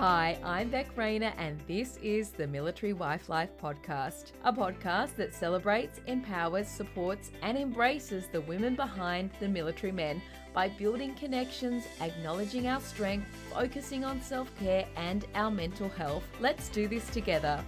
[0.00, 5.34] Hi, I'm Beck Rayner, and this is the Military Wife Life Podcast, a podcast that
[5.34, 10.22] celebrates, empowers, supports, and embraces the women behind the military men
[10.54, 16.24] by building connections, acknowledging our strength, focusing on self care and our mental health.
[16.40, 17.62] Let's do this together.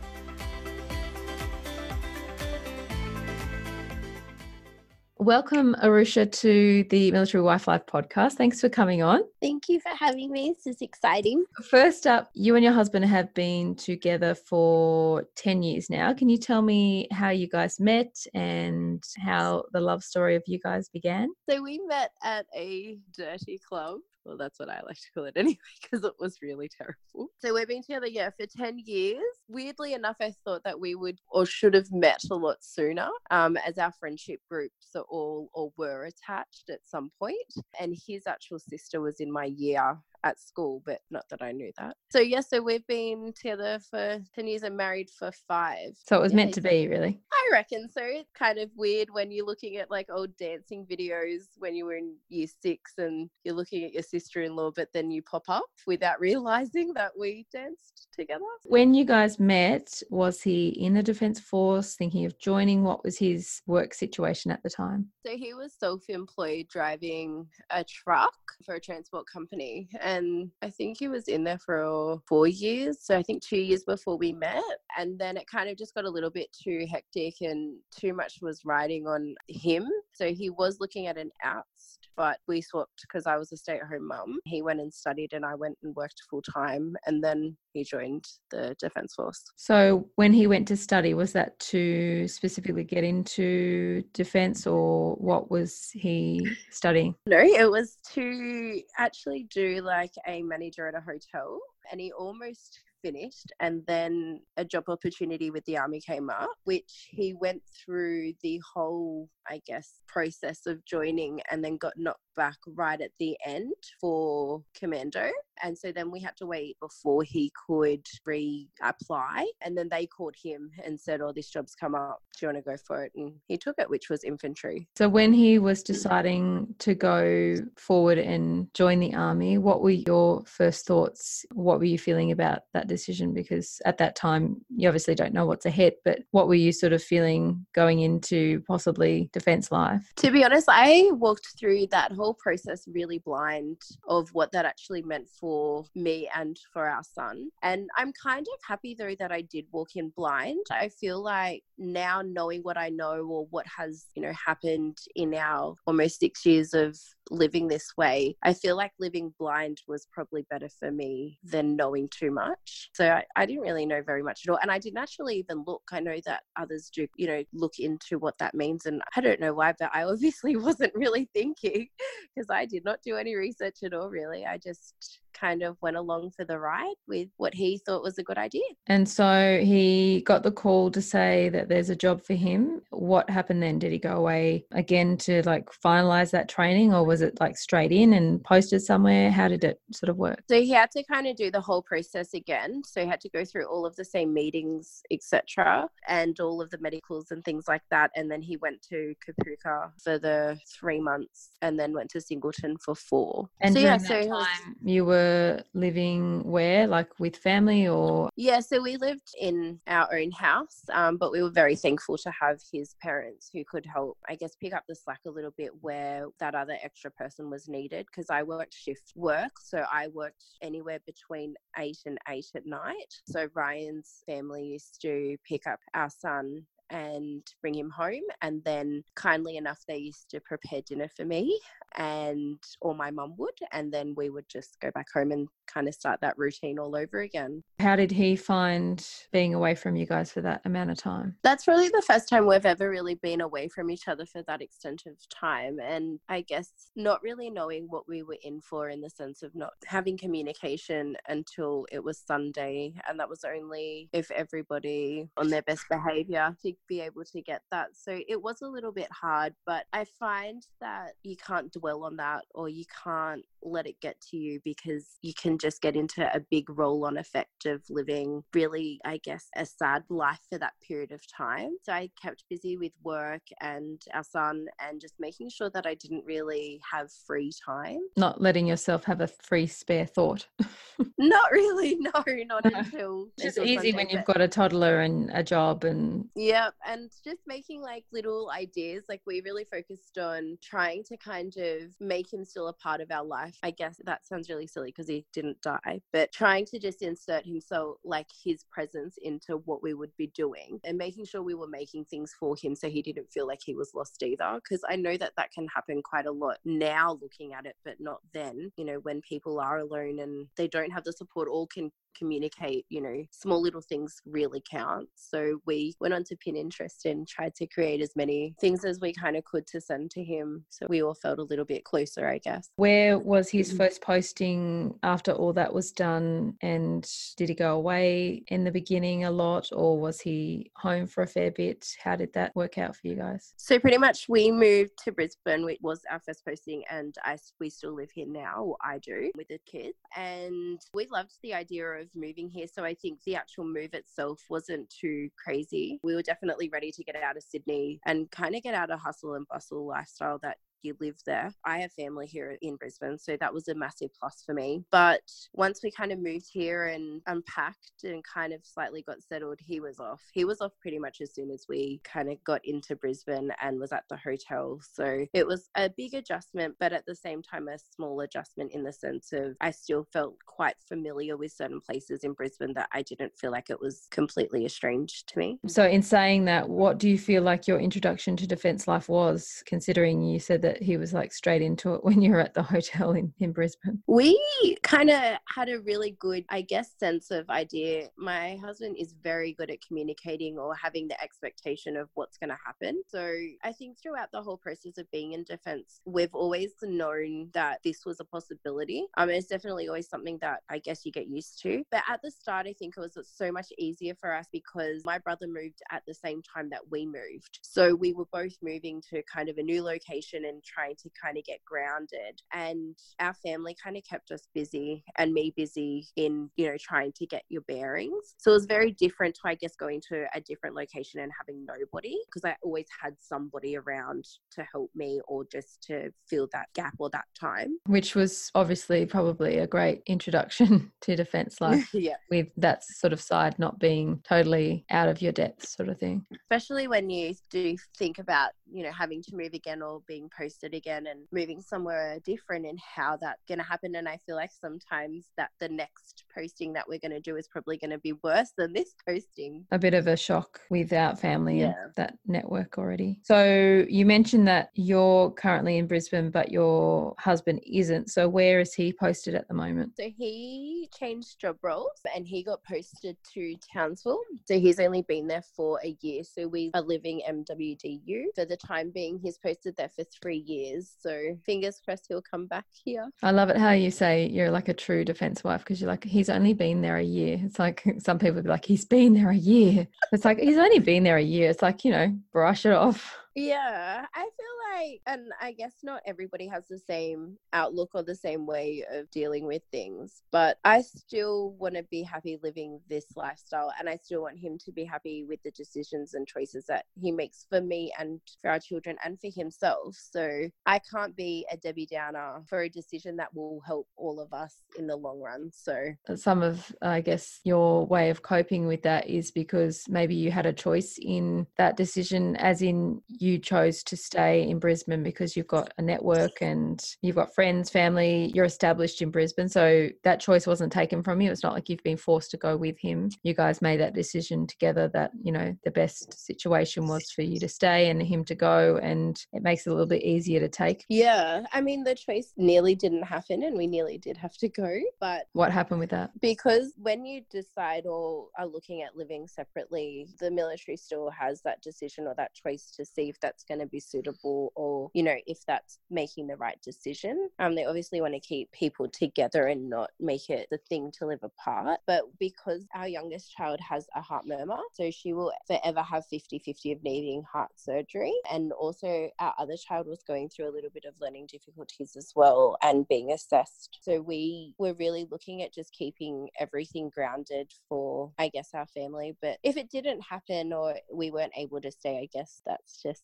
[5.23, 8.33] Welcome, Arusha, to the Military Wife Life podcast.
[8.33, 9.21] Thanks for coming on.
[9.41, 10.53] Thank you for having me.
[10.53, 11.45] This is exciting.
[11.71, 16.13] First up, you and your husband have been together for 10 years now.
[16.13, 20.59] Can you tell me how you guys met and how the love story of you
[20.59, 21.29] guys began?
[21.49, 25.35] So, we met at a dirty club well, that's what I like to call it
[25.37, 27.31] anyway, because it was really terrible.
[27.39, 29.23] So we've been together, yeah, for 10 years.
[29.49, 33.57] Weirdly enough, I thought that we would or should have met a lot sooner um,
[33.67, 37.37] as our friendship groups are all or were attached at some point.
[37.81, 41.73] And his actual sister was in my year at school, but not that I knew
[41.79, 41.97] that.
[42.11, 45.97] So yeah, so we've been together for ten years and married for five.
[46.07, 47.21] So it was yeah, meant to be, really.
[47.33, 48.03] I reckon so.
[48.03, 51.97] It's kind of weird when you're looking at like old dancing videos when you were
[51.97, 56.21] in year six and you're looking at your sister-in-law, but then you pop up without
[56.21, 58.45] realizing that we danced together.
[58.65, 62.85] When you guys met, was he in the defence force, thinking of joining?
[62.85, 65.09] What was his work situation at the time?
[65.27, 69.89] So he was self-employed driving a truck for a transport company.
[70.01, 72.99] And and I think he was in there for four years.
[73.01, 74.63] So I think two years before we met.
[74.99, 78.39] And then it kind of just got a little bit too hectic and too much
[78.43, 79.89] was riding on him.
[80.13, 83.77] So he was looking at an outs but we swapped because I was a stay
[83.77, 84.39] at home mum.
[84.45, 88.25] He went and studied, and I went and worked full time, and then he joined
[88.51, 89.43] the Defence Force.
[89.57, 95.51] So, when he went to study, was that to specifically get into defence, or what
[95.51, 97.15] was he studying?
[97.27, 102.79] No, it was to actually do like a manager at a hotel, and he almost
[103.03, 108.33] finished and then a job opportunity with the army came up which he went through
[108.43, 113.37] the whole i guess process of joining and then got knocked back right at the
[113.45, 115.31] end for commando.
[115.63, 119.45] And so then we had to wait before he could reapply.
[119.61, 122.23] And then they called him and said oh this job's come up.
[122.39, 123.13] Do you want to go for it?
[123.15, 124.89] And he took it which was infantry.
[124.97, 130.43] So when he was deciding to go forward and join the army what were your
[130.47, 131.45] first thoughts?
[131.53, 133.33] What were you feeling about that decision?
[133.35, 136.93] Because at that time you obviously don't know what's ahead but what were you sort
[136.93, 140.13] of feeling going into possibly defense life?
[140.17, 143.77] To be honest i walked through that whole process really blind
[144.09, 148.61] of what that actually meant for me and for our son and i'm kind of
[148.67, 152.89] happy though that i did walk in blind i feel like now knowing what i
[152.89, 156.97] know or what has you know happened in our almost six years of
[157.33, 162.09] living this way, I feel like living blind was probably better for me than knowing
[162.09, 162.91] too much.
[162.95, 164.59] So I, I didn't really know very much at all.
[164.63, 165.83] And I didn't actually even look.
[165.93, 168.87] I know that others do, you know, look into what that means.
[168.87, 171.89] And I don't know why, but I obviously wasn't really thinking
[172.35, 174.45] because I did not do any research at all, really.
[174.47, 178.23] I just kind of went along for the ride with what he thought was a
[178.23, 178.63] good idea.
[178.87, 182.83] And so he got the call to say that there's a job for him.
[182.91, 183.79] What happened then?
[183.79, 187.93] Did he go away again to like finalize that training or was it like straight
[187.93, 189.31] in and posted somewhere?
[189.31, 190.43] How did it sort of work?
[190.49, 192.83] So he had to kind of do the whole process again.
[192.85, 196.71] So he had to go through all of the same meetings, etc., and all of
[196.71, 198.11] the medicals and things like that.
[198.17, 202.77] And then he went to Kapooka for the three months and then went to Singleton
[202.79, 203.49] for four.
[203.61, 208.31] And so, yeah, so time you were were living where, like with family or?
[208.37, 212.31] Yeah, so we lived in our own house, um, but we were very thankful to
[212.31, 215.71] have his parents who could help, I guess, pick up the slack a little bit
[215.81, 219.53] where that other extra person was needed because I worked shift work.
[219.61, 223.13] So I worked anywhere between eight and eight at night.
[223.27, 228.23] So Ryan's family used to pick up our son and bring him home.
[228.43, 231.59] And then, kindly enough, they used to prepare dinner for me
[231.97, 235.89] and or my mum would and then we would just go back home and kind
[235.89, 240.07] of start that routine all over again how did he find being away from you
[240.07, 243.41] guys for that amount of time that's really the first time we've ever really been
[243.41, 247.87] away from each other for that extent of time and i guess not really knowing
[247.89, 252.19] what we were in for in the sense of not having communication until it was
[252.19, 257.43] sunday and that was only if everybody on their best behavior to be able to
[257.43, 257.89] get that.
[257.95, 262.17] So it was a little bit hard, but I find that you can't dwell on
[262.17, 266.25] that or you can't let it get to you because you can just get into
[266.35, 270.73] a big roll on effect of living really, I guess, a sad life for that
[270.87, 271.77] period of time.
[271.83, 275.95] So I kept busy with work and our son and just making sure that I
[275.95, 278.01] didn't really have free time.
[278.17, 280.47] Not letting yourself have a free spare thought.
[281.19, 282.11] not really, no,
[282.47, 283.29] not until.
[283.37, 286.27] It's just easy when you've got a toddler and a job and.
[286.35, 289.05] Yeah, and just making like little ideas.
[289.09, 293.11] Like we really focused on trying to kind of make him still a part of
[293.11, 293.52] our life.
[293.63, 297.45] I guess that sounds really silly because he didn't die, but trying to just insert
[297.45, 301.69] himself, like his presence into what we would be doing and making sure we were
[301.69, 304.55] making things for him so he didn't feel like he was lost either.
[304.63, 307.97] Because I know that that can happen quite a lot now looking at it, but
[308.01, 311.67] not then, you know, when people are alone and they don't have the support or
[311.67, 315.09] can communicate, you know, small little things really count.
[315.15, 319.13] So we went on to Pinterest and tried to create as many things as we
[319.13, 320.65] kind of could to send to him.
[320.71, 322.71] So we all felt a little bit closer, I guess.
[322.77, 323.79] Where was his mm-hmm.
[323.79, 326.55] first posting after all that was done?
[326.63, 331.23] And did he go away in the beginning a lot or was he home for
[331.23, 331.87] a fair bit?
[332.03, 333.55] How did that work out for you guys?
[333.57, 337.71] So pretty much we moved to Brisbane, which was our first posting, and I we
[337.71, 339.99] still live here now, I do, with the kids.
[340.17, 342.67] And we loved the idea of moving here.
[342.73, 346.01] So I think the actual move itself wasn't too crazy.
[346.03, 349.01] We were definitely ready to get out of Sydney and kind of get out of
[349.01, 351.53] hustle and bustle lifestyle that you live there.
[351.65, 354.85] I have family here in Brisbane, so that was a massive plus for me.
[354.91, 359.59] But once we kind of moved here and unpacked and kind of slightly got settled,
[359.61, 360.21] he was off.
[360.33, 363.79] He was off pretty much as soon as we kind of got into Brisbane and
[363.79, 364.81] was at the hotel.
[364.93, 368.83] So it was a big adjustment, but at the same time, a small adjustment in
[368.83, 373.03] the sense of I still felt quite familiar with certain places in Brisbane that I
[373.03, 375.59] didn't feel like it was completely estranged to me.
[375.67, 379.63] So, in saying that, what do you feel like your introduction to defence life was,
[379.67, 380.72] considering you said that?
[380.73, 383.53] That he was like straight into it when you were at the hotel in, in
[383.53, 384.03] Brisbane?
[384.07, 384.41] We
[384.83, 388.09] kind of had a really good, I guess, sense of idea.
[388.17, 392.59] My husband is very good at communicating or having the expectation of what's going to
[392.65, 393.03] happen.
[393.09, 397.81] So I think throughout the whole process of being in defense, we've always known that
[397.85, 399.05] this was a possibility.
[399.17, 401.85] Um, it's definitely always something that I guess you get used to.
[401.91, 405.19] But at the start, I think it was so much easier for us because my
[405.19, 407.59] brother moved at the same time that we moved.
[407.63, 411.39] So we were both moving to kind of a new location and trying to kind
[411.39, 412.41] of get grounded.
[412.53, 417.13] And our family kind of kept us busy and me busy in, you know, trying
[417.17, 418.35] to get your bearings.
[418.39, 421.65] So it was very different to, I guess, going to a different location and having
[421.67, 426.69] nobody because I always had somebody around to help me or just to fill that
[426.75, 427.79] gap or that time.
[427.87, 431.89] Which was obviously probably a great introduction to defense life.
[431.93, 432.17] yeah.
[432.31, 436.25] With that sort of side not being totally out of your depth, sort of thing.
[436.35, 440.52] Especially when you do think about, you know, having to move again or being post
[440.53, 443.95] posted again and moving somewhere different and how that's going to happen.
[443.95, 447.49] And I feel like sometimes that the next posting that we're going to do is
[447.49, 449.65] probably going to be worse than this posting.
[449.73, 451.67] A bit of a shock without family yeah.
[451.67, 453.21] and that network already.
[453.23, 458.11] So you mentioned that you're currently in Brisbane, but your husband isn't.
[458.11, 459.93] So where is he posted at the moment?
[459.99, 464.21] So he changed job roles and he got posted to Townsville.
[464.47, 466.23] So he's only been there for a year.
[466.25, 468.25] So we are living MWDU.
[468.35, 470.91] For the time being, he's posted there for three years.
[471.01, 473.09] So fingers crossed he'll come back here.
[473.23, 476.05] I love it how you say you're like a true defense wife because you're like,
[476.05, 477.41] he's only been there a year.
[477.43, 479.87] It's like some people be like, he's been there a year.
[480.13, 481.51] It's like, he's only been there a year.
[481.51, 483.17] It's like, you know, brush it off.
[483.35, 488.15] Yeah, I feel like, and I guess not everybody has the same outlook or the
[488.15, 493.07] same way of dealing with things, but I still want to be happy living this
[493.17, 496.85] lifestyle and I still want him to be happy with the decisions and choices that
[497.01, 499.97] he makes for me and for our children and for himself.
[499.97, 504.33] So I can't be a Debbie Downer for a decision that will help all of
[504.35, 505.51] us in the long run.
[505.55, 510.31] So some of, I guess, your way of coping with that is because maybe you
[510.31, 515.37] had a choice in that decision, as in, you chose to stay in Brisbane because
[515.37, 519.49] you've got a network and you've got friends, family, you're established in Brisbane.
[519.49, 521.31] So that choice wasn't taken from you.
[521.31, 523.11] It's not like you've been forced to go with him.
[523.23, 527.39] You guys made that decision together that, you know, the best situation was for you
[527.39, 528.81] to stay and him to go.
[528.83, 530.85] And it makes it a little bit easier to take.
[530.89, 531.45] Yeah.
[531.53, 534.81] I mean, the choice nearly didn't happen and we nearly did have to go.
[535.01, 536.11] But what happened with that?
[536.21, 541.63] Because when you decide or are looking at living separately, the military still has that
[541.63, 545.17] decision or that choice to see if that's going to be suitable or, you know,
[545.27, 547.29] if that's making the right decision.
[547.39, 551.07] Um, they obviously want to keep people together and not make it the thing to
[551.07, 551.81] live apart.
[551.87, 556.39] But because our youngest child has a heart murmur, so she will forever have 50
[556.39, 558.15] 50 of needing heart surgery.
[558.31, 562.13] And also, our other child was going through a little bit of learning difficulties as
[562.15, 563.79] well and being assessed.
[563.83, 569.17] So we were really looking at just keeping everything grounded for, I guess, our family.
[569.21, 573.02] But if it didn't happen or we weren't able to stay, I guess that's just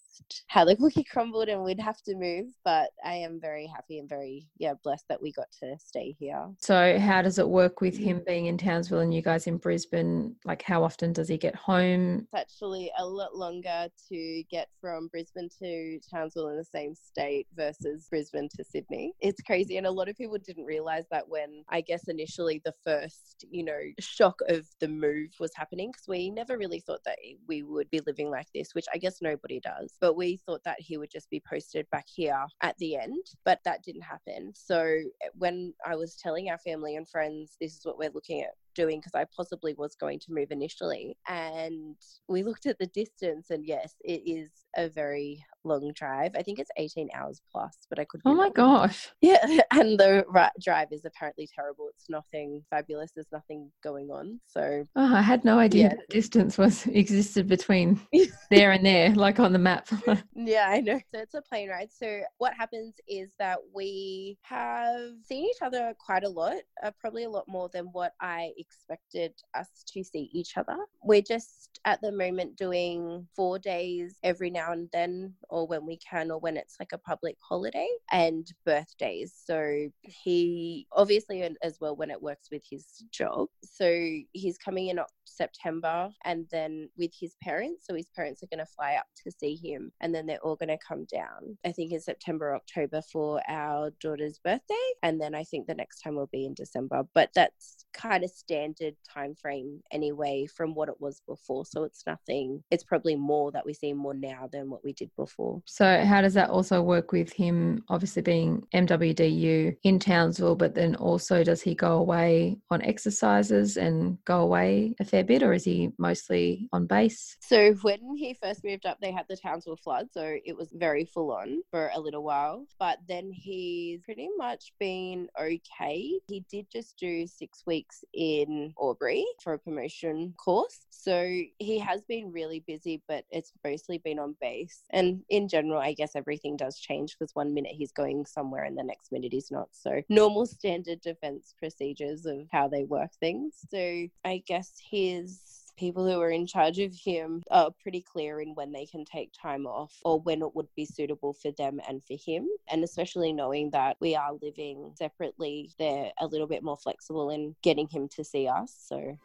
[0.48, 2.46] how the cookie crumbled and we'd have to move.
[2.64, 6.48] But I am very happy and very, yeah, blessed that we got to stay here.
[6.58, 10.34] So, how does it work with him being in Townsville and you guys in Brisbane?
[10.44, 12.26] Like, how often does he get home?
[12.32, 17.46] It's actually a lot longer to get from Brisbane to Townsville in the same state
[17.54, 19.12] versus Brisbane to Sydney.
[19.20, 19.76] It's crazy.
[19.76, 23.64] And a lot of people didn't realize that when I guess initially the first, you
[23.64, 27.90] know, shock of the move was happening because we never really thought that we would
[27.90, 29.87] be living like this, which I guess nobody does.
[30.00, 33.60] But we thought that he would just be posted back here at the end, but
[33.64, 34.52] that didn't happen.
[34.54, 34.78] So
[35.22, 38.54] eh, when I was telling our family and friends, this is what we're looking at
[38.78, 41.18] doing because I possibly was going to move initially.
[41.28, 41.96] And
[42.28, 46.32] we looked at the distance, and yes, it is a very long drive.
[46.36, 48.20] I think it's 18 hours plus, but I could.
[48.24, 49.10] Oh my gosh.
[49.20, 49.44] Yeah.
[49.72, 51.88] And the right drive is apparently terrible.
[51.94, 53.10] It's nothing fabulous.
[53.14, 54.40] There's nothing going on.
[54.46, 54.84] So.
[54.96, 55.94] Oh, I had no idea yeah.
[55.94, 58.00] the distance was existed between
[58.50, 59.88] there and there, like on the map.
[60.34, 61.00] yeah, I know.
[61.12, 61.88] So it's a plane ride.
[61.90, 67.24] So what happens is that we have seen each other quite a lot, uh, probably
[67.24, 70.76] a lot more than what I expected us to see each other.
[71.02, 75.98] We're just at the moment doing four days every now and then, or when we
[75.98, 79.34] can, or when it's like a public holiday, and birthdays.
[79.44, 83.48] So he obviously, as well, when it works with his job.
[83.64, 83.88] So
[84.32, 84.98] he's coming in
[85.28, 87.86] September and then with his parents.
[87.86, 90.56] So his parents are going to fly up to see him and then they're all
[90.56, 94.74] going to come down, I think in September, October for our daughter's birthday.
[95.02, 97.04] And then I think the next time will be in December.
[97.14, 101.64] But that's kind of standard time frame anyway from what it was before.
[101.64, 105.10] So it's nothing, it's probably more that we see more now than what we did
[105.16, 105.62] before.
[105.66, 110.94] So, how does that also work with him obviously being MWDU in Townsville, but then
[110.96, 115.64] also does he go away on exercises and go away a fair bit, or is
[115.64, 117.36] he mostly on base?
[117.40, 120.08] So, when he first moved up, they had the Townsville flood.
[120.12, 124.72] So, it was very full on for a little while, but then he's pretty much
[124.78, 126.12] been okay.
[126.28, 130.86] He did just do six weeks in Albury for a promotion course.
[130.90, 134.82] So he has been really busy, but it's mostly been on base.
[134.90, 138.76] And in general, I guess everything does change because one minute he's going somewhere and
[138.76, 139.68] the next minute he's not.
[139.72, 143.54] So normal standard defense procedures of how they work things.
[143.70, 144.72] So I guess
[145.08, 145.40] his
[145.76, 149.30] people who are in charge of him are pretty clear in when they can take
[149.32, 152.48] time off or when it would be suitable for them and for him.
[152.70, 157.54] And especially knowing that we are living separately, they're a little bit more flexible in
[157.62, 158.74] getting him to see us.
[158.76, 159.16] So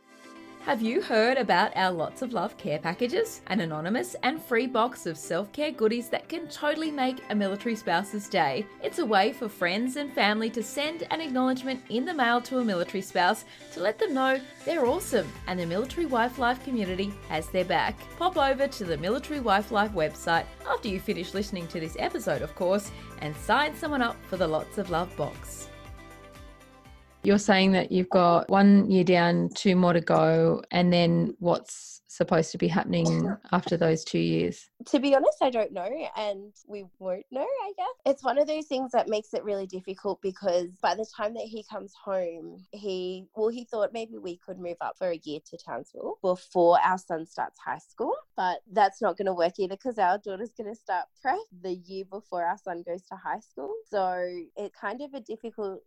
[0.65, 3.41] have you heard about our Lots of Love care packages?
[3.47, 7.75] An anonymous and free box of self care goodies that can totally make a military
[7.75, 8.65] spouse's day.
[8.81, 12.59] It's a way for friends and family to send an acknowledgement in the mail to
[12.59, 13.43] a military spouse
[13.73, 17.97] to let them know they're awesome and the Military Wife Life community has their back.
[18.17, 22.41] Pop over to the Military Wife Life website after you finish listening to this episode,
[22.41, 22.89] of course,
[23.19, 25.67] and sign someone up for the Lots of Love box.
[27.23, 32.01] You're saying that you've got one year down, two more to go, and then what's
[32.07, 34.69] supposed to be happening after those two years?
[34.87, 38.13] To be honest, I don't know, and we won't know, I guess.
[38.13, 41.45] It's one of those things that makes it really difficult because by the time that
[41.45, 45.39] he comes home, he, well, he thought maybe we could move up for a year
[45.49, 49.75] to Townsville before our son starts high school, but that's not going to work either
[49.75, 53.39] because our daughter's going to start prep the year before our son goes to high
[53.39, 53.73] school.
[53.89, 54.25] So
[54.57, 55.81] it's kind of a difficult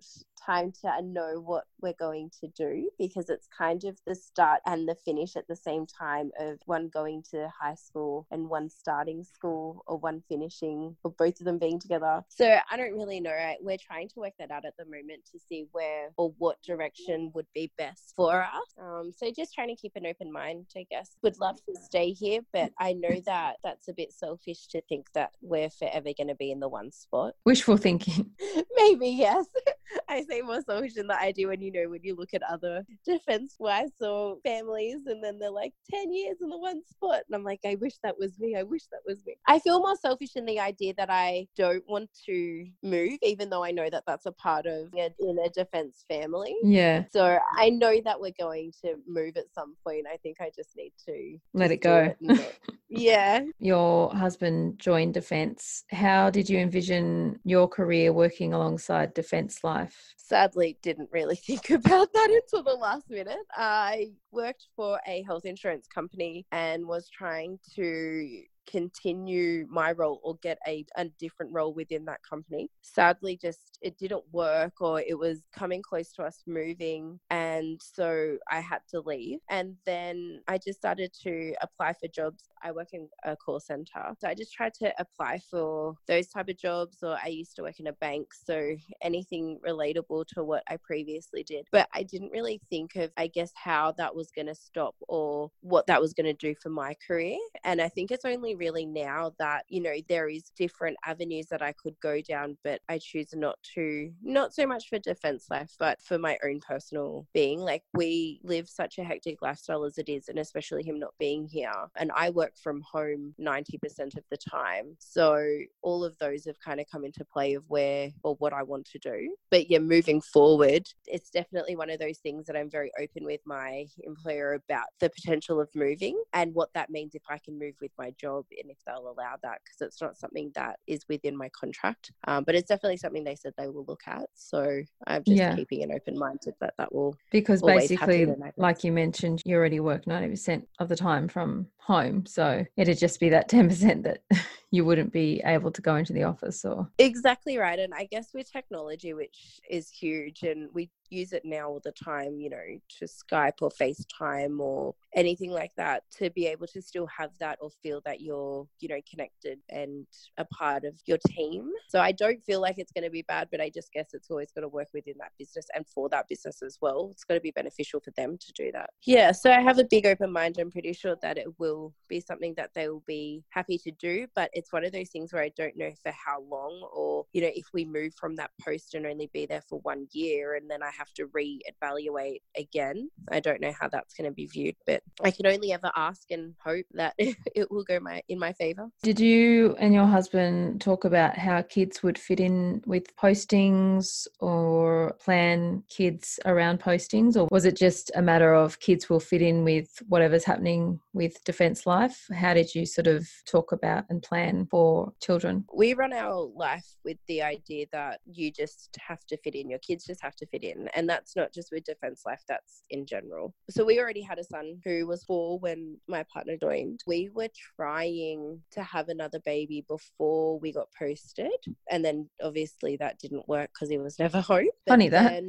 [0.45, 4.89] time to know what we're going to do because it's kind of the start and
[4.89, 9.25] the finish at the same time of one going to high school and one starting
[9.25, 12.23] school or one finishing or both of them being together.
[12.29, 13.35] So I don't really know.
[13.61, 17.31] We're trying to work that out at the moment to see where or what direction
[17.35, 18.75] would be best for us.
[18.81, 21.11] Um, so just trying to keep an open mind, I guess.
[21.23, 25.07] Would love to stay here, but I know that that's a bit selfish to think
[25.15, 27.35] that we're forever going to be in the one spot.
[27.45, 28.31] Wishful thinking.
[28.77, 29.47] Maybe, yes.
[30.09, 32.43] I say more selfish than that I do when you know when you look at
[32.43, 36.83] other defense wives or families and then they're like 10 10 years in the one
[36.85, 37.23] spot.
[37.27, 38.57] And I'm like, I wish that was me.
[38.57, 39.37] I wish that was me.
[39.47, 43.65] I feel more selfish in the idea that I don't want to move, even though
[43.65, 46.55] I know that that's a part of a, in a defense family.
[46.63, 47.05] Yeah.
[47.11, 50.07] So I know that we're going to move at some point.
[50.13, 52.15] I think I just need to let it go.
[52.21, 53.43] It yeah.
[53.59, 55.85] Your husband joined defense.
[55.91, 59.76] How did you envision your career working alongside defense life?
[60.17, 63.39] Sadly didn't really think about that until the last minute.
[63.53, 70.37] I worked for a health insurance company and was trying to continue my role or
[70.43, 72.69] get a, a different role within that company.
[72.83, 77.19] Sadly, just it didn't work or it was coming close to us moving.
[77.31, 79.39] And so I had to leave.
[79.51, 82.45] And then I just started to apply for jobs.
[82.63, 84.15] I work in a call center.
[84.19, 87.63] So I just tried to apply for those type of jobs or I used to
[87.63, 88.29] work in a bank.
[88.33, 91.67] So anything relatable to what I previously did.
[91.71, 95.51] But I didn't really think of, I guess, how that was going to stop or
[95.61, 97.37] what that was going to do for my career.
[97.65, 101.63] And I think it's only really now that, you know, there is different avenues that
[101.63, 105.75] I could go down, but I choose not to, not so much for defense life,
[105.79, 107.61] but for my own personal being.
[107.61, 111.47] Like we live such a hectic lifestyle as it is, and especially him not being
[111.47, 111.73] here.
[111.97, 114.97] And I work from home 90% of the time.
[114.99, 115.43] So
[115.83, 118.87] all of those have kind of come into play of where or what I want
[118.87, 119.35] to do.
[119.51, 123.41] But yeah, moving forward, it's definitely one of those things that I'm very open with
[123.45, 127.75] my employer about the potential of moving and what that means if I can move
[127.81, 131.37] with my job and if they'll allow that because it's not something that is within
[131.37, 132.13] my contract.
[132.27, 134.27] Um, but it's definitely something they said they will look at.
[134.35, 135.55] So I'm just yeah.
[135.55, 138.27] keeping an open mind to that that will because basically,
[138.57, 142.99] like you mentioned, you already work ninety percent of the time from home, so it'd
[142.99, 144.23] just be that ten percent that
[144.71, 147.79] you wouldn't be able to go into the office or exactly right.
[147.79, 151.93] And I guess with technology, which is huge, and we use it now all the
[151.93, 156.83] time, you know, to Skype or FaceTime or anything like that, to be able to
[156.83, 160.07] still have that or feel that you're, you know, connected and
[160.39, 161.71] a part of your team.
[161.89, 164.31] So I don't feel like it's going to be bad, but I just guess it's
[164.31, 167.09] always going to work within that business and for that business as well.
[167.13, 168.91] it's going to be beneficial for them to do that.
[169.05, 169.33] Yeah.
[169.33, 170.59] So I have a big open mind.
[170.59, 174.27] I'm pretty sure that it will be something that they will be happy to do,
[174.35, 177.43] but it's one of those things where I don't know for how long or, you
[177.43, 180.69] know, if we move from that post and only be there for one year and
[180.71, 183.11] then I have to re-evaluate again.
[183.31, 186.31] I don't know how that's going to be viewed, but I can only ever ask
[186.31, 188.89] and hope that it will go my in my favor.
[189.03, 195.17] Did you and your husband talk about how kids would fit in with postings or
[195.21, 199.65] plan kids around postings or was it just a matter of kids will fit in
[199.65, 202.27] with whatever's happening with defense life?
[202.35, 205.65] How did you sort of talk about and plan for children?
[205.75, 209.71] We run our life with the idea that you just have to fit in.
[209.71, 212.83] Your kids just have to fit in and that's not just with defense life that's
[212.91, 213.55] in general.
[213.71, 217.01] So we already had a son who was four when my partner joined.
[217.07, 221.51] We were trying to have another baby before we got posted
[221.91, 224.69] and then obviously that didn't work because he was never home.
[224.87, 225.43] But funny that.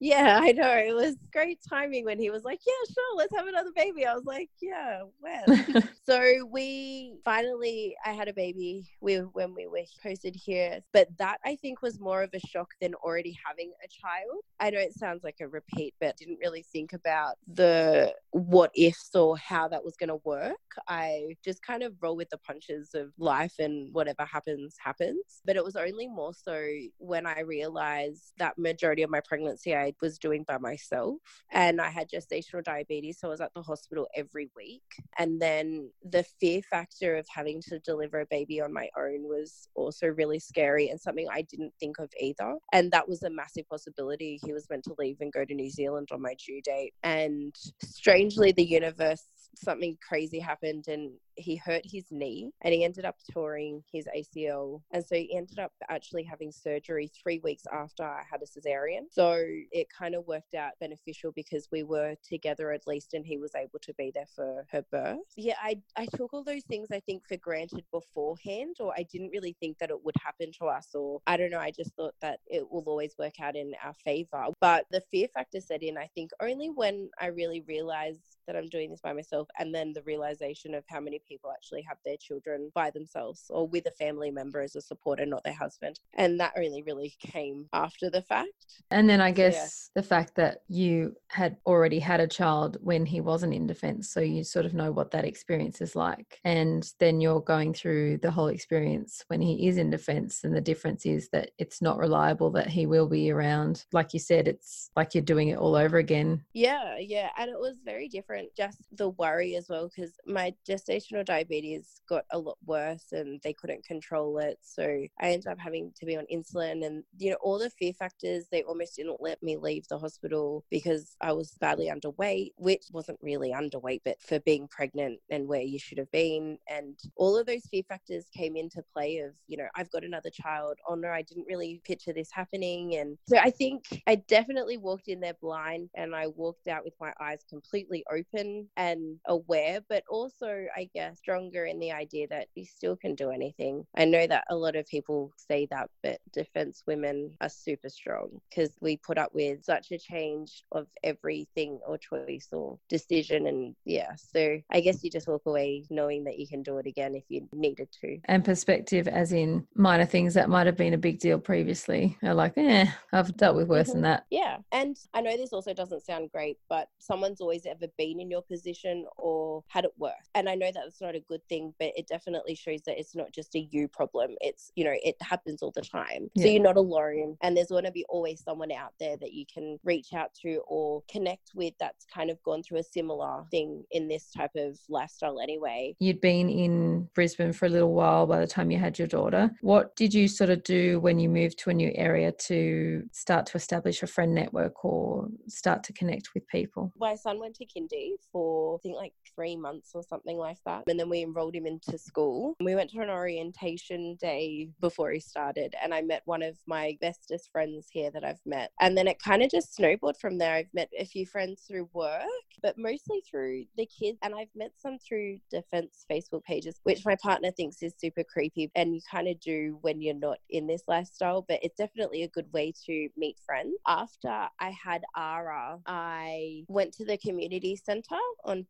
[0.00, 3.46] yeah i know it was great timing when he was like yeah sure let's have
[3.46, 4.06] another baby.
[4.06, 5.88] I was like yeah when?
[6.06, 11.38] So we finally i had a baby we, when we were posted here but that
[11.44, 14.94] i think was more of a shock than already having a child i know it
[14.94, 19.84] sounds like a repeat, but didn't really think about the what ifs or how that
[19.84, 20.58] was going to work.
[20.88, 25.40] I just kind of roll with the punches of life and whatever happens, happens.
[25.44, 26.66] But it was only more so
[26.98, 31.18] when I realized that majority of my pregnancy I was doing by myself
[31.50, 33.18] and I had gestational diabetes.
[33.18, 34.82] So I was at the hospital every week.
[35.18, 39.68] And then the fear factor of having to deliver a baby on my own was
[39.74, 42.54] also really scary and something I didn't think of either.
[42.72, 44.40] And that was a massive possibility.
[44.44, 46.94] He was meant to leave and go to New Zealand on my due date.
[47.02, 49.24] And strangely, the universe
[49.56, 54.80] something crazy happened and he hurt his knee and he ended up touring his ACL.
[54.92, 59.02] And so he ended up actually having surgery three weeks after I had a cesarean.
[59.10, 63.38] So it kind of worked out beneficial because we were together at least and he
[63.38, 65.18] was able to be there for her birth.
[65.36, 69.30] Yeah, I, I took all those things I think for granted beforehand, or I didn't
[69.30, 72.14] really think that it would happen to us, or I don't know, I just thought
[72.22, 74.46] that it will always work out in our favor.
[74.60, 78.68] But the fear factor set in, I think, only when I really realized that I'm
[78.68, 82.16] doing this by myself and then the realization of how many people actually have their
[82.16, 86.00] children by themselves or with a family member as a supporter, not their husband.
[86.14, 88.48] And that only really came after the fact.
[88.90, 90.00] And then I guess yeah.
[90.00, 94.10] the fact that you had already had a child when he wasn't in defense.
[94.10, 96.40] So you sort of know what that experience is like.
[96.44, 100.40] And then you're going through the whole experience when he is in defense.
[100.44, 103.84] And the difference is that it's not reliable that he will be around.
[103.92, 106.44] Like you said, it's like you're doing it all over again.
[106.52, 107.30] Yeah, yeah.
[107.38, 108.48] And it was very different.
[108.56, 113.52] Just the worry as well because my gestational diabetes got a lot worse and they
[113.52, 114.58] couldn't control it.
[114.62, 114.82] So
[115.20, 118.46] I ended up having to be on insulin and, you know, all the fear factors,
[118.50, 123.18] they almost didn't let me leave the hospital because I was badly underweight, which wasn't
[123.22, 126.58] really underweight, but for being pregnant and where you should have been.
[126.68, 130.30] And all of those fear factors came into play of, you know, I've got another
[130.30, 130.78] child.
[130.88, 132.96] Oh no, I didn't really picture this happening.
[132.96, 136.94] And so I think I definitely walked in there blind and I walked out with
[137.00, 142.48] my eyes completely open and aware, but also, I guess, stronger in the idea that
[142.54, 143.84] you still can do anything.
[143.96, 148.40] I know that a lot of people say that, but defense women are super strong
[148.48, 153.46] because we put up with such a change of everything or choice or decision.
[153.46, 156.86] And yeah, so I guess you just walk away knowing that you can do it
[156.86, 158.18] again if you needed to.
[158.26, 162.34] And perspective, as in minor things that might have been a big deal previously, are
[162.34, 164.24] like, eh, I've dealt with worse than that.
[164.30, 164.58] Yeah.
[164.72, 168.42] And I know this also doesn't sound great, but someone's always ever been in your
[168.42, 170.14] position or had it worse.
[170.34, 173.32] And I know that's not a good thing, but it definitely shows that it's not
[173.32, 174.32] just a you problem.
[174.40, 176.30] It's, you know, it happens all the time.
[176.34, 176.44] Yeah.
[176.44, 177.36] So you're not alone.
[177.42, 180.62] And there's going to be always someone out there that you can reach out to
[180.66, 184.78] or connect with that's kind of gone through a similar thing in this type of
[184.88, 185.94] lifestyle anyway.
[185.98, 189.50] You'd been in Brisbane for a little while by the time you had your daughter.
[189.60, 193.46] What did you sort of do when you moved to a new area to start
[193.46, 196.92] to establish a friend network or start to connect with people?
[196.98, 200.84] My son went to kindy for I think like three months or something like that.
[200.88, 202.54] And then we enrolled him into school.
[202.60, 206.96] We went to an orientation day before he started and I met one of my
[207.00, 208.70] bestest friends here that I've met.
[208.80, 210.54] And then it kind of just snowballed from there.
[210.54, 212.22] I've met a few friends through work,
[212.62, 214.18] but mostly through the kids.
[214.22, 218.70] And I've met some through defense Facebook pages, which my partner thinks is super creepy.
[218.74, 222.28] And you kind of do when you're not in this lifestyle, but it's definitely a
[222.28, 223.76] good way to meet friends.
[223.86, 228.66] After I had Ara, I went to the community center on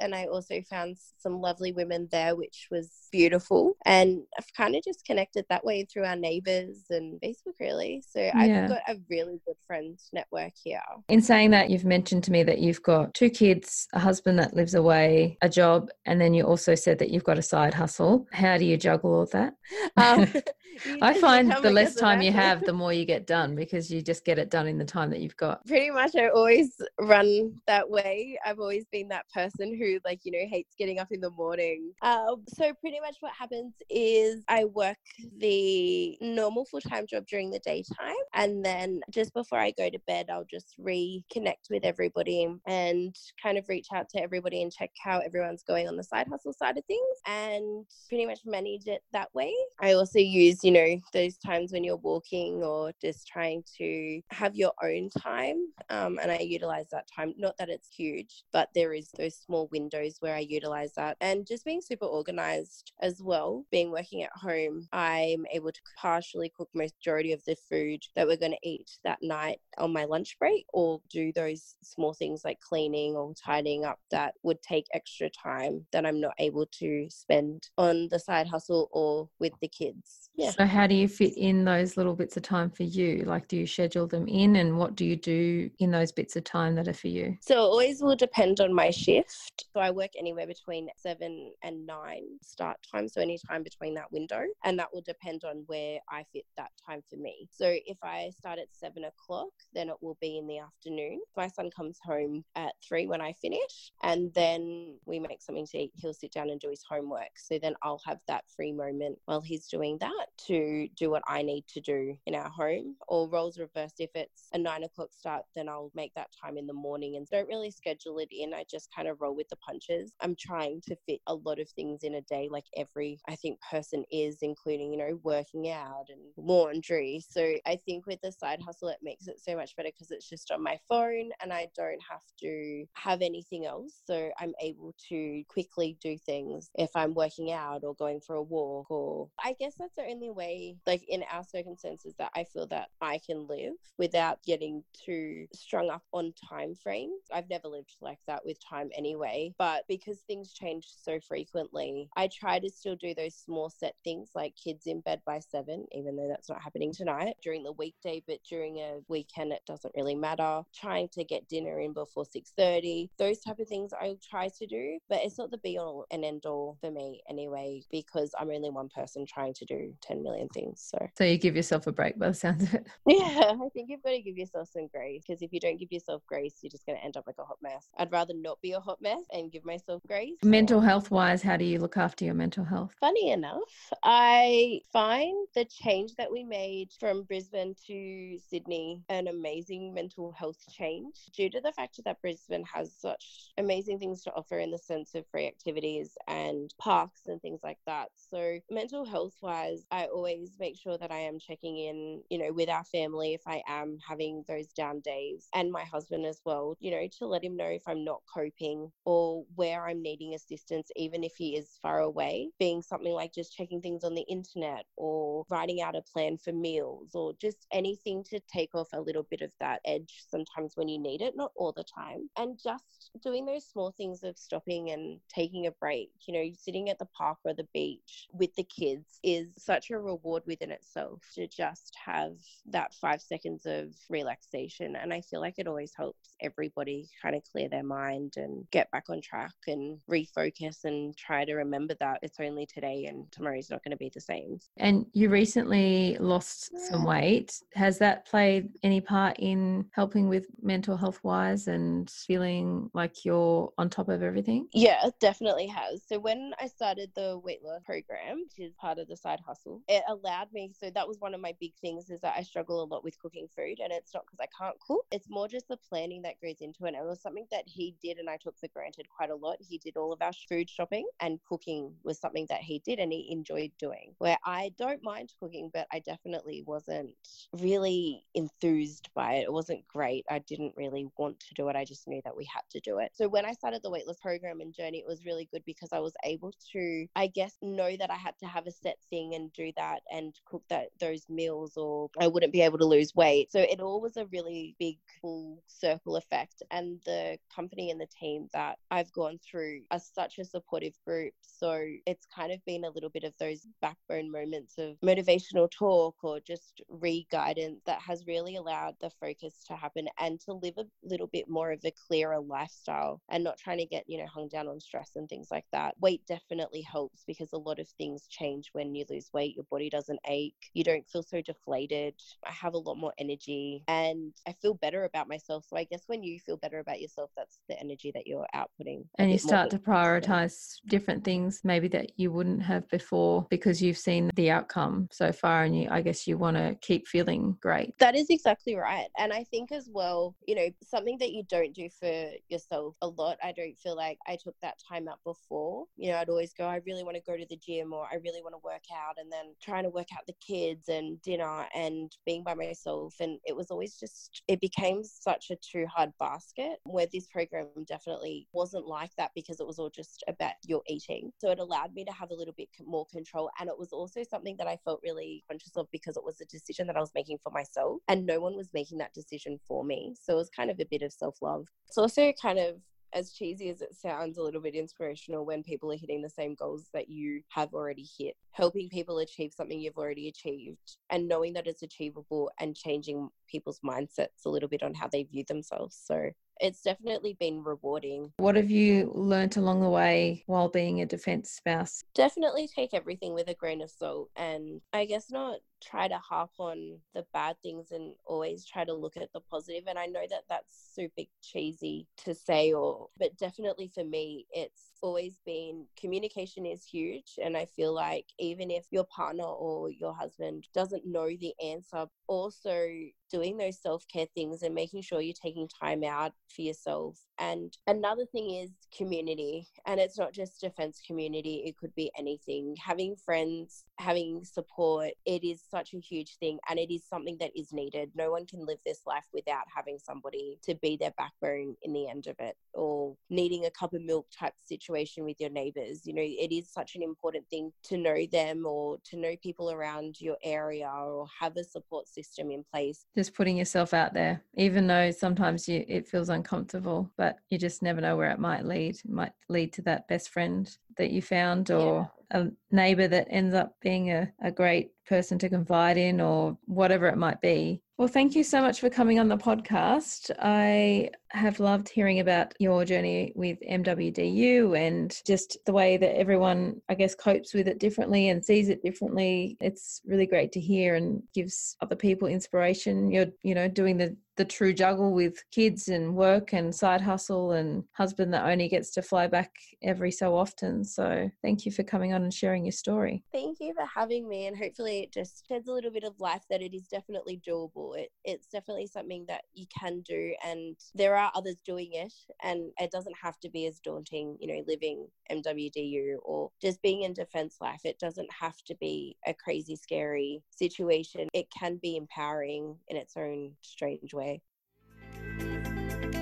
[0.00, 3.76] and I also found some lovely women there, which was beautiful.
[3.84, 8.02] And I've kind of just connected that way through our neighbors and Facebook, really.
[8.08, 8.30] So.
[8.34, 10.80] I've got a really good friends network here.
[11.08, 14.54] In saying that, you've mentioned to me that you've got two kids, a husband that
[14.54, 18.26] lives away, a job, and then you also said that you've got a side hustle.
[18.32, 19.54] How do you juggle all that?
[19.96, 20.32] Um,
[21.00, 24.24] I find the less time you have, the more you get done because you just
[24.24, 25.66] get it done in the time that you've got.
[25.66, 28.38] Pretty much, I always run that way.
[28.44, 31.92] I've always been that person who, like, you know, hates getting up in the morning.
[32.02, 34.96] Uh, so, pretty much what happens is I work
[35.38, 38.14] the normal full time job during the daytime.
[38.34, 43.58] And then just before I go to bed, I'll just reconnect with everybody and kind
[43.58, 46.78] of reach out to everybody and check how everyone's going on the side hustle side
[46.78, 49.54] of things and pretty much manage it that way.
[49.80, 54.54] I also use you know, those times when you're walking or just trying to have
[54.54, 55.66] your own time.
[55.90, 57.34] Um, and I utilize that time.
[57.36, 61.16] Not that it's huge, but there is those small windows where I utilize that.
[61.20, 66.52] And just being super organized as well, being working at home, I'm able to partially
[66.56, 70.38] cook majority of the food that we're going to eat that night on my lunch
[70.38, 75.28] break or do those small things like cleaning or tidying up that would take extra
[75.30, 80.30] time that I'm not able to spend on the side hustle or with the kids.
[80.36, 80.51] Yeah.
[80.52, 83.24] So, how do you fit in those little bits of time for you?
[83.24, 86.44] Like, do you schedule them in, and what do you do in those bits of
[86.44, 87.38] time that are for you?
[87.40, 89.64] So, it always will depend on my shift.
[89.72, 93.08] So, I work anywhere between seven and nine start time.
[93.08, 96.70] So, any time between that window, and that will depend on where I fit that
[96.86, 97.48] time for me.
[97.50, 101.22] So, if I start at seven o'clock, then it will be in the afternoon.
[101.34, 105.78] My son comes home at three when I finish, and then we make something to
[105.78, 105.92] eat.
[105.94, 107.30] He'll sit down and do his homework.
[107.36, 111.42] So, then I'll have that free moment while he's doing that to do what I
[111.42, 113.96] need to do in our home, or roles reversed.
[113.98, 117.26] If it's a nine o'clock start, then I'll make that time in the morning and
[117.28, 118.54] don't really schedule it in.
[118.54, 120.12] I just kind of roll with the punches.
[120.20, 123.58] I'm trying to fit a lot of things in a day, like every, I think,
[123.70, 127.22] person is, including, you know, working out and laundry.
[127.28, 130.28] So I think with the side hustle, it makes it so much better because it's
[130.28, 134.02] just on my phone and I don't have to have anything else.
[134.06, 138.42] So I'm able to quickly do things if I'm working out or going for a
[138.42, 142.66] walk, or I guess that's the only way, like in our circumstances, that I feel
[142.68, 147.22] that I can live without getting too strung up on time frames.
[147.32, 152.28] I've never lived like that with time anyway, but because things change so frequently, I
[152.28, 156.16] try to still do those small set things like kids in bed by seven, even
[156.16, 160.14] though that's not happening tonight during the weekday, but during a weekend it doesn't really
[160.14, 160.62] matter.
[160.74, 164.98] Trying to get dinner in before 6:30, those type of things I try to do,
[165.08, 168.70] but it's not the be all and end all for me anyway because I'm only
[168.70, 170.86] one person trying to do 10 10 million things.
[170.90, 172.86] So, so you give yourself a break by the sounds of it.
[173.06, 175.92] Yeah, I think you've got to give yourself some grace because if you don't give
[175.92, 177.88] yourself grace, you're just going to end up like a hot mess.
[177.98, 180.36] I'd rather not be a hot mess and give myself grace.
[180.42, 182.92] Mental health wise, how do you look after your mental health?
[183.00, 189.92] Funny enough, I find the change that we made from Brisbane to Sydney an amazing
[189.94, 194.58] mental health change due to the fact that Brisbane has such amazing things to offer
[194.58, 198.08] in the sense of free activities and parks and things like that.
[198.14, 202.52] So, mental health wise, I always make sure that I am checking in, you know,
[202.52, 206.76] with our family if I am having those down days and my husband as well,
[206.80, 210.90] you know, to let him know if I'm not coping or where I'm needing assistance,
[210.96, 214.84] even if he is far away, being something like just checking things on the internet
[214.96, 219.26] or writing out a plan for meals or just anything to take off a little
[219.30, 222.28] bit of that edge sometimes when you need it, not all the time.
[222.36, 226.88] And just doing those small things of stopping and taking a break, you know, sitting
[226.88, 231.22] at the park or the beach with the kids is such a reward within itself
[231.34, 232.32] to just have
[232.66, 234.96] that five seconds of relaxation.
[234.96, 238.90] And I feel like it always helps everybody kind of clear their mind and get
[238.90, 243.70] back on track and refocus and try to remember that it's only today and tomorrow's
[243.70, 244.58] not going to be the same.
[244.76, 247.60] And you recently lost some weight.
[247.74, 253.72] Has that played any part in helping with mental health wise and feeling like you're
[253.78, 254.68] on top of everything?
[254.72, 256.02] Yeah, definitely has.
[256.06, 259.81] So when I started the weight loss program, which is part of the side hustle,
[259.88, 260.72] it allowed me.
[260.78, 263.18] So that was one of my big things is that I struggle a lot with
[263.18, 265.06] cooking food, and it's not because I can't cook.
[265.10, 266.88] It's more just the planning that goes into it.
[266.88, 269.56] And it was something that he did, and I took for granted quite a lot.
[269.60, 273.12] He did all of our food shopping, and cooking was something that he did, and
[273.12, 274.14] he enjoyed doing.
[274.18, 277.14] Where I don't mind cooking, but I definitely wasn't
[277.52, 279.44] really enthused by it.
[279.44, 280.24] It wasn't great.
[280.30, 281.76] I didn't really want to do it.
[281.76, 283.10] I just knew that we had to do it.
[283.14, 285.92] So when I started the weight loss program and journey, it was really good because
[285.92, 289.34] I was able to, I guess, know that I had to have a set thing
[289.34, 293.14] and do that and cook that those meals, or I wouldn't be able to lose
[293.14, 293.50] weight.
[293.50, 296.62] So it all was a really big full circle effect.
[296.70, 301.32] And the company and the team that I've gone through are such a supportive group.
[301.42, 306.16] So it's kind of been a little bit of those backbone moments of motivational talk
[306.22, 310.74] or just re guidance that has really allowed the focus to happen and to live
[310.78, 314.26] a little bit more of a clearer lifestyle and not trying to get, you know,
[314.26, 315.94] hung down on stress and things like that.
[316.00, 319.56] Weight definitely helps because a lot of things change when you lose weight.
[319.62, 322.14] Your body doesn't ache, you don't feel so deflated.
[322.44, 325.66] I have a lot more energy and I feel better about myself.
[325.68, 329.04] So I guess when you feel better about yourself, that's the energy that you're outputting.
[329.18, 333.98] And you start to prioritize different things maybe that you wouldn't have before because you've
[333.98, 337.96] seen the outcome so far and you I guess you want to keep feeling great.
[337.98, 339.08] That is exactly right.
[339.16, 343.06] And I think as well, you know, something that you don't do for yourself a
[343.06, 345.84] lot, I don't feel like I took that time out before.
[345.96, 348.16] You know, I'd always go, I really want to go to the gym or I
[348.16, 351.66] really want to work out and then trying to work out the kids and dinner
[351.74, 353.14] and being by myself.
[353.20, 357.66] And it was always just, it became such a too hard basket where this program
[357.86, 361.30] definitely wasn't like that because it was all just about your eating.
[361.38, 363.50] So it allowed me to have a little bit more control.
[363.60, 366.46] And it was also something that I felt really conscious of because it was a
[366.46, 369.84] decision that I was making for myself and no one was making that decision for
[369.84, 370.14] me.
[370.20, 371.66] So it was kind of a bit of self love.
[371.86, 372.76] It's also kind of
[373.12, 376.54] as cheesy as it sounds, a little bit inspirational when people are hitting the same
[376.54, 378.36] goals that you have already hit.
[378.52, 383.80] Helping people achieve something you've already achieved and knowing that it's achievable and changing people's
[383.80, 386.00] mindsets a little bit on how they view themselves.
[386.02, 388.32] So it's definitely been rewarding.
[388.36, 392.04] What have you learnt along the way while being a defense spouse?
[392.14, 396.50] Definitely take everything with a grain of salt and I guess not try to harp
[396.58, 400.24] on the bad things and always try to look at the positive and I know
[400.30, 406.64] that that's super cheesy to say or but definitely for me it's always been communication
[406.64, 411.28] is huge and I feel like even if your partner or your husband doesn't know
[411.28, 412.88] the answer also
[413.30, 417.18] doing those self-care things and making sure you're taking time out for yourself.
[417.38, 422.76] And another thing is community and it's not just defense community it could be anything.
[422.84, 427.50] Having friends having support it is such a huge thing and it is something that
[427.58, 428.10] is needed.
[428.14, 432.08] No one can live this life without having somebody to be their backbone in the
[432.08, 436.12] end of it or needing a cup of milk type situation with your neighbors you
[436.12, 440.20] know it is such an important thing to know them or to know people around
[440.20, 444.86] your area or have a support system in place just putting yourself out there even
[444.86, 448.94] though sometimes you, it feels uncomfortable but you just never know where it might lead
[448.94, 452.40] it might lead to that best friend that you found or yeah.
[452.42, 457.06] a neighbor that ends up being a, a great person to confide in or whatever
[457.08, 460.32] it might be well, thank you so much for coming on the podcast.
[460.40, 466.80] I have loved hearing about your journey with MWDU and just the way that everyone,
[466.88, 469.56] I guess, copes with it differently and sees it differently.
[469.60, 473.10] It's really great to hear and gives other people inspiration.
[473.10, 477.52] You're, you know, doing the the true juggle with kids and work and side hustle
[477.52, 479.50] and husband that only gets to fly back
[479.82, 480.84] every so often.
[480.84, 483.22] So thank you for coming on and sharing your story.
[483.30, 486.44] Thank you for having me and hopefully it just sheds a little bit of life
[486.48, 487.96] that it is definitely doable.
[487.96, 492.70] It, it's definitely something that you can do and there are others doing it and
[492.78, 497.12] it doesn't have to be as daunting, you know, living MWDU or just being in
[497.12, 497.80] defense life.
[497.84, 501.28] It doesn't have to be a crazy scary situation.
[501.32, 504.42] It can be empowering in its own strange way.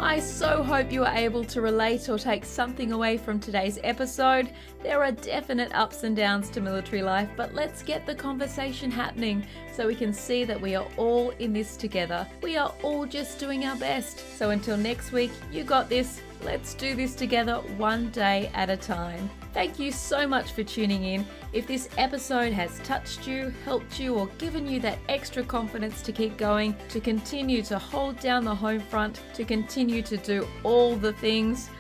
[0.02, 4.50] I so hope you are able to relate or take something away from today's episode.
[4.82, 9.46] There are definite ups and downs to military life, but let's get the conversation happening
[9.74, 12.26] so we can see that we are all in this together.
[12.42, 14.24] We are all just doing our best.
[14.38, 16.22] So until next week, you got this.
[16.42, 19.28] Let's do this together one day at a time.
[19.52, 21.26] Thank you so much for tuning in.
[21.52, 26.12] If this episode has touched you, helped you, or given you that extra confidence to
[26.12, 30.94] keep going, to continue to hold down the home front, to continue to do all
[30.94, 31.68] the things,